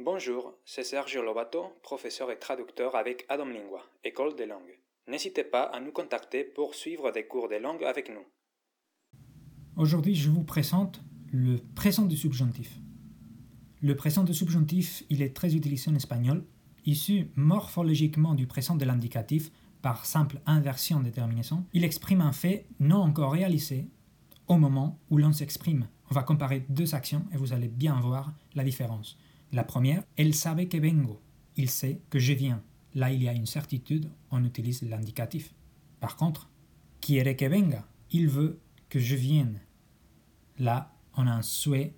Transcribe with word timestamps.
Bonjour, 0.00 0.54
c'est 0.64 0.84
Sergio 0.84 1.24
Lobato, 1.24 1.72
professeur 1.82 2.30
et 2.30 2.38
traducteur 2.38 2.94
avec 2.94 3.26
Adam 3.28 3.46
Lingua, 3.46 3.84
École 4.04 4.36
des 4.36 4.46
langues. 4.46 4.78
N'hésitez 5.08 5.42
pas 5.42 5.64
à 5.64 5.80
nous 5.80 5.90
contacter 5.90 6.44
pour 6.44 6.76
suivre 6.76 7.10
des 7.10 7.26
cours 7.26 7.48
de 7.48 7.56
langue 7.56 7.82
avec 7.82 8.08
nous. 8.08 8.24
Aujourd'hui, 9.74 10.14
je 10.14 10.30
vous 10.30 10.44
présente 10.44 11.00
le 11.32 11.58
présent 11.74 12.04
du 12.04 12.16
subjonctif. 12.16 12.78
Le 13.82 13.96
présent 13.96 14.22
du 14.22 14.32
subjonctif, 14.32 15.02
il 15.10 15.20
est 15.20 15.34
très 15.34 15.56
utilisé 15.56 15.90
en 15.90 15.96
espagnol, 15.96 16.44
issu 16.86 17.32
morphologiquement 17.34 18.34
du 18.34 18.46
présent 18.46 18.76
de 18.76 18.84
l'indicatif 18.84 19.50
par 19.82 20.06
simple 20.06 20.40
inversion 20.46 21.00
de 21.00 21.10
terminaison. 21.10 21.64
Il 21.72 21.84
exprime 21.84 22.20
un 22.20 22.32
fait 22.32 22.66
non 22.78 22.98
encore 22.98 23.32
réalisé 23.32 23.88
au 24.46 24.58
moment 24.58 25.00
où 25.10 25.18
l'on 25.18 25.32
s'exprime. 25.32 25.88
On 26.08 26.14
va 26.14 26.22
comparer 26.22 26.60
deux 26.68 26.94
actions 26.94 27.26
et 27.32 27.36
vous 27.36 27.52
allez 27.52 27.68
bien 27.68 27.98
voir 27.98 28.32
la 28.54 28.62
différence. 28.62 29.18
La 29.52 29.64
première, 29.64 30.04
elle 30.16 30.34
savait 30.34 30.68
que 30.68 30.78
vengo. 30.78 31.20
Il 31.56 31.70
sait 31.70 32.00
que 32.10 32.18
je 32.18 32.32
viens. 32.32 32.62
Là, 32.94 33.12
il 33.12 33.22
y 33.22 33.28
a 33.28 33.32
une 33.32 33.46
certitude, 33.46 34.10
on 34.30 34.44
utilise 34.44 34.82
l'indicatif. 34.82 35.54
Par 36.00 36.16
contre, 36.16 36.50
quiere 37.00 37.36
que 37.36 37.46
venga? 37.46 37.86
Il 38.10 38.28
veut 38.28 38.60
que 38.88 38.98
je 38.98 39.16
vienne. 39.16 39.60
Là, 40.58 40.94
on 41.16 41.26
a 41.26 41.32
un 41.32 41.42
souhait 41.42 41.94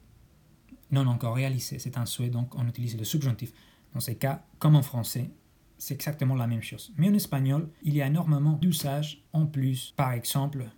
non 0.90 1.06
encore 1.06 1.36
réalisé. 1.36 1.78
C'est 1.78 1.96
un 1.96 2.06
souhait, 2.06 2.30
donc 2.30 2.54
on 2.54 2.66
utilise 2.66 2.96
le 2.96 3.04
subjonctif. 3.04 3.52
Dans 3.94 4.00
ces 4.00 4.16
cas, 4.16 4.44
comme 4.58 4.76
en 4.76 4.82
français, 4.82 5.30
c'est 5.78 5.94
exactement 5.94 6.34
la 6.34 6.46
même 6.46 6.62
chose. 6.62 6.92
Mais 6.96 7.08
en 7.08 7.14
espagnol, 7.14 7.70
il 7.82 7.94
y 7.94 8.02
a 8.02 8.06
énormément 8.06 8.52
d'usages 8.52 9.24
en 9.32 9.46
plus. 9.46 9.94
Par 9.96 10.12
exemple, 10.12 10.68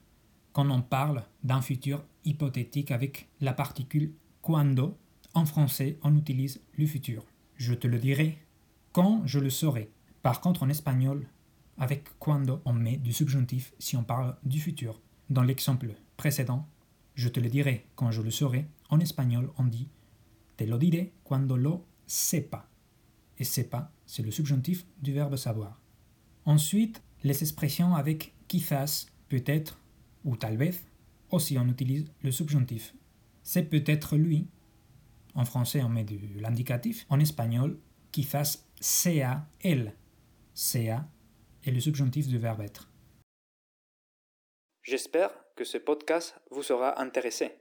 quand 0.52 0.70
on 0.70 0.82
parle 0.82 1.24
d'un 1.42 1.60
futur 1.60 2.04
hypothétique 2.24 2.90
avec 2.90 3.28
la 3.40 3.52
particule 3.52 4.12
cuando, 4.42 4.96
en 5.34 5.44
français, 5.44 5.98
on 6.02 6.16
utilise 6.16 6.60
le 6.76 6.86
futur. 6.86 7.24
Je 7.56 7.74
te 7.74 7.86
le 7.86 7.98
dirai 7.98 8.38
quand 8.92 9.22
je 9.26 9.38
le 9.38 9.50
saurai. 9.50 9.90
Par 10.22 10.40
contre, 10.40 10.62
en 10.62 10.68
espagnol, 10.68 11.26
avec 11.78 12.18
cuando, 12.18 12.60
on 12.64 12.72
met 12.72 12.96
du 12.96 13.12
subjonctif 13.12 13.72
si 13.78 13.96
on 13.96 14.04
parle 14.04 14.36
du 14.44 14.60
futur. 14.60 15.00
Dans 15.30 15.42
l'exemple 15.42 15.94
précédent, 16.16 16.68
je 17.14 17.28
te 17.28 17.40
le 17.40 17.48
dirai 17.48 17.86
quand 17.96 18.10
je 18.10 18.22
le 18.22 18.30
saurai. 18.30 18.66
En 18.90 19.00
espagnol, 19.00 19.50
on 19.58 19.64
dit 19.64 19.88
te 20.56 20.64
lo 20.64 20.78
diré 20.78 21.12
cuando 21.24 21.56
lo 21.56 21.84
sepa. 22.06 22.68
Et 23.38 23.44
sepa, 23.44 23.90
c'est 24.06 24.22
le 24.22 24.30
subjonctif 24.30 24.86
du 25.00 25.12
verbe 25.12 25.36
savoir. 25.36 25.80
Ensuite, 26.44 27.02
les 27.24 27.42
expressions 27.42 27.94
avec 27.94 28.34
quizás, 28.48 29.06
peut-être 29.28 29.78
ou 30.24 30.36
tal 30.36 30.56
vez, 30.56 30.74
aussi 31.30 31.58
on 31.58 31.68
utilise 31.68 32.06
le 32.22 32.30
subjonctif. 32.30 32.94
C'est 33.42 33.64
peut-être 33.64 34.16
lui. 34.16 34.46
En 35.34 35.44
français, 35.44 35.82
on 35.82 35.88
met 35.88 36.04
de 36.04 36.18
l'indicatif. 36.40 37.06
En 37.08 37.20
espagnol, 37.20 37.78
quizás 38.10 38.68
sea 38.80 39.48
él. 39.60 39.94
Sea 40.54 41.04
est 41.64 41.70
le 41.70 41.80
subjonctif 41.80 42.28
du 42.28 42.38
verbe 42.38 42.60
être. 42.60 42.90
J'espère 44.82 45.30
que 45.56 45.64
ce 45.64 45.78
podcast 45.78 46.34
vous 46.50 46.62
sera 46.62 47.00
intéressé. 47.00 47.52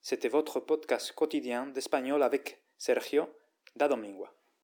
C'était 0.00 0.28
votre 0.28 0.60
podcast 0.60 1.12
quotidien 1.12 1.66
d'espagnol 1.66 2.22
avec 2.22 2.62
Sergio 2.78 3.28
da 3.76 3.88
Domingua. 3.88 4.37